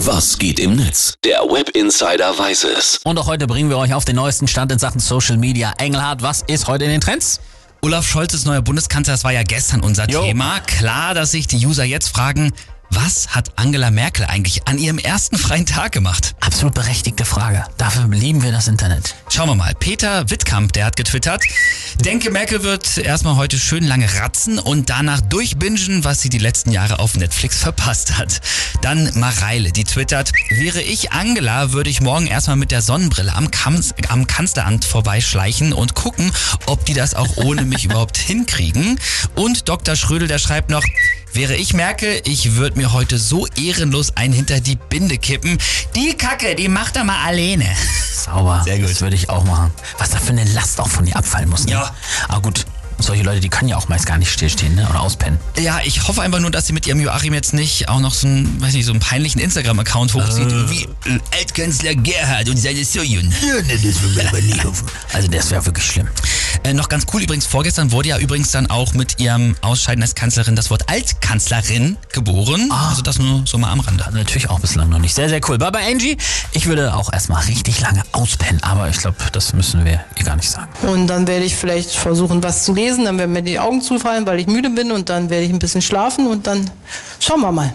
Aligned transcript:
Was 0.00 0.38
geht 0.38 0.60
im 0.60 0.76
Netz? 0.76 1.14
Der 1.24 1.38
Web 1.40 1.70
Insider 1.70 2.38
weiß 2.38 2.64
es. 2.64 3.00
Und 3.04 3.18
auch 3.18 3.26
heute 3.26 3.46
bringen 3.46 3.70
wir 3.70 3.78
euch 3.78 3.94
auf 3.94 4.04
den 4.04 4.16
neuesten 4.16 4.46
Stand 4.46 4.70
in 4.70 4.78
Sachen 4.78 5.00
Social 5.00 5.38
Media. 5.38 5.72
Engelhardt, 5.78 6.20
was 6.22 6.42
ist 6.42 6.68
heute 6.68 6.84
in 6.84 6.90
den 6.90 7.00
Trends? 7.00 7.40
Olaf 7.80 8.06
Scholz 8.06 8.34
ist 8.34 8.44
neuer 8.44 8.60
Bundeskanzler, 8.60 9.14
das 9.14 9.24
war 9.24 9.32
ja 9.32 9.42
gestern 9.42 9.80
unser 9.80 10.08
Jo. 10.08 10.22
Thema. 10.22 10.60
Klar, 10.60 11.14
dass 11.14 11.30
sich 11.30 11.46
die 11.46 11.64
User 11.64 11.84
jetzt 11.84 12.08
fragen, 12.08 12.52
was 12.90 13.28
hat 13.28 13.52
Angela 13.56 13.90
Merkel 13.90 14.24
eigentlich 14.26 14.66
an 14.66 14.78
ihrem 14.78 14.98
ersten 14.98 15.38
freien 15.38 15.66
Tag 15.66 15.92
gemacht? 15.92 16.34
Absolut 16.40 16.74
berechtigte 16.74 17.24
Frage. 17.24 17.64
Dafür 17.76 18.08
lieben 18.08 18.42
wir 18.42 18.52
das 18.52 18.68
Internet. 18.68 19.14
Schauen 19.28 19.48
wir 19.48 19.54
mal. 19.54 19.74
Peter 19.78 20.28
Wittkamp, 20.30 20.72
der 20.72 20.86
hat 20.86 20.96
getwittert, 20.96 21.42
denke 22.04 22.30
Merkel 22.30 22.62
wird 22.62 22.98
erstmal 22.98 23.36
heute 23.36 23.58
schön 23.58 23.84
lange 23.84 24.06
ratzen 24.20 24.58
und 24.58 24.90
danach 24.90 25.20
durchbingen, 25.20 26.04
was 26.04 26.20
sie 26.20 26.28
die 26.28 26.38
letzten 26.38 26.70
Jahre 26.70 26.98
auf 26.98 27.16
Netflix 27.16 27.58
verpasst 27.58 28.18
hat. 28.18 28.40
Dann 28.82 29.10
Mareile, 29.14 29.72
die 29.72 29.84
twittert, 29.84 30.32
wäre 30.50 30.80
ich 30.80 31.12
Angela, 31.12 31.72
würde 31.72 31.90
ich 31.90 32.00
morgen 32.00 32.26
erstmal 32.26 32.56
mit 32.56 32.70
der 32.70 32.82
Sonnenbrille 32.82 33.34
am, 33.34 33.50
Kanz 33.50 33.94
am 34.08 34.26
Kanzleramt 34.26 34.84
vorbeischleichen 34.84 35.72
und 35.72 35.94
gucken, 35.94 36.30
ob 36.66 36.84
die 36.84 36.94
das 36.94 37.14
auch 37.14 37.36
ohne 37.36 37.62
mich 37.62 37.84
überhaupt 37.86 38.16
hinkriegen. 38.16 38.98
Und 39.34 39.68
Dr. 39.68 39.96
Schrödel, 39.96 40.28
der 40.28 40.38
schreibt 40.38 40.70
noch, 40.70 40.84
Wäre 41.36 41.54
ich 41.54 41.74
Merkel, 41.74 42.22
ich 42.24 42.54
würde 42.54 42.75
mir 42.76 42.92
heute 42.92 43.18
so 43.18 43.46
ehrenlos 43.60 44.16
einen 44.16 44.32
hinter 44.32 44.60
die 44.60 44.76
Binde 44.76 45.18
kippen. 45.18 45.58
Die 45.94 46.14
Kacke, 46.14 46.54
die 46.54 46.68
macht 46.68 46.96
er 46.96 47.04
mal 47.04 47.24
alleine. 47.24 47.66
Sauber. 48.12 48.62
Sehr 48.64 48.78
gut. 48.78 48.90
Das 48.90 49.00
würde 49.00 49.16
ich 49.16 49.28
auch 49.28 49.44
machen. 49.44 49.70
Was 49.98 50.10
da 50.10 50.18
für 50.18 50.30
eine 50.30 50.44
Last 50.44 50.80
auch 50.80 50.88
von 50.88 51.04
dir 51.04 51.16
abfallen 51.16 51.48
muss. 51.48 51.64
Ne? 51.66 51.72
Ja. 51.72 51.94
Aber 52.28 52.42
gut, 52.42 52.66
solche 52.98 53.22
Leute, 53.22 53.40
die 53.40 53.48
können 53.48 53.68
ja 53.68 53.76
auch 53.76 53.88
meist 53.88 54.06
gar 54.06 54.18
nicht 54.18 54.30
stillstehen 54.30 54.74
ne? 54.74 54.86
oder 54.88 55.00
auspennen. 55.00 55.38
Ja, 55.58 55.80
ich 55.84 56.08
hoffe 56.08 56.22
einfach 56.22 56.40
nur, 56.40 56.50
dass 56.50 56.66
sie 56.66 56.72
mit 56.72 56.86
ihrem 56.86 57.00
Joachim 57.00 57.34
jetzt 57.34 57.52
nicht 57.52 57.88
auch 57.88 58.00
noch 58.00 58.14
so 58.14 58.26
einen, 58.26 58.60
weiß 58.60 58.72
nicht, 58.72 58.86
so 58.86 58.92
einen 58.92 59.00
peinlichen 59.00 59.40
Instagram-Account 59.40 60.14
hochzieht. 60.14 60.50
Wie 60.70 60.84
äh, 60.84 61.18
Altkanzler 61.38 61.94
Gerhard 61.94 62.48
und 62.48 62.56
seine 62.56 62.84
Sohn. 62.84 63.04
Ja, 63.04 63.62
das 63.62 63.82
will 64.02 64.14
man 64.16 64.26
aber 64.28 64.40
nie 64.40 64.58
hoffen. 64.62 64.86
Also 65.12 65.28
das 65.28 65.50
wäre 65.50 65.64
wirklich 65.66 65.86
schlimm. 65.86 66.08
Äh, 66.66 66.74
noch 66.74 66.88
ganz 66.88 67.06
cool 67.14 67.22
übrigens, 67.22 67.46
vorgestern 67.46 67.92
wurde 67.92 68.08
ja 68.08 68.18
übrigens 68.18 68.50
dann 68.50 68.68
auch 68.68 68.92
mit 68.92 69.20
ihrem 69.20 69.54
Ausscheiden 69.60 70.02
als 70.02 70.16
Kanzlerin 70.16 70.56
das 70.56 70.68
Wort 70.68 70.88
Altkanzlerin 70.88 71.96
geboren. 72.12 72.68
Also 72.72 73.02
das 73.02 73.20
nur 73.20 73.46
so 73.46 73.56
mal 73.56 73.70
am 73.70 73.78
Rande. 73.78 74.04
Natürlich 74.12 74.50
auch 74.50 74.58
bislang 74.58 74.88
noch 74.88 74.98
nicht. 74.98 75.14
Sehr, 75.14 75.28
sehr 75.28 75.40
cool. 75.48 75.58
Bei 75.58 75.70
Angie. 75.88 76.16
Ich 76.50 76.66
würde 76.66 76.92
auch 76.94 77.12
erstmal 77.12 77.44
richtig 77.44 77.80
lange 77.80 78.02
auspennen, 78.10 78.60
aber 78.64 78.88
ich 78.88 78.96
glaube, 78.96 79.16
das 79.30 79.52
müssen 79.52 79.84
wir 79.84 80.04
ihr 80.18 80.24
gar 80.24 80.34
nicht 80.34 80.50
sagen. 80.50 80.68
Und 80.88 81.06
dann 81.06 81.28
werde 81.28 81.44
ich 81.44 81.54
vielleicht 81.54 81.90
versuchen, 81.90 82.42
was 82.42 82.64
zu 82.64 82.74
lesen. 82.74 83.04
Dann 83.04 83.16
werden 83.16 83.32
mir 83.32 83.42
die 83.42 83.60
Augen 83.60 83.80
zufallen, 83.80 84.26
weil 84.26 84.40
ich 84.40 84.48
müde 84.48 84.70
bin. 84.70 84.90
Und 84.90 85.08
dann 85.08 85.30
werde 85.30 85.44
ich 85.44 85.52
ein 85.52 85.60
bisschen 85.60 85.82
schlafen. 85.82 86.26
Und 86.26 86.48
dann 86.48 86.68
schauen 87.20 87.42
wir 87.42 87.52
mal. 87.52 87.72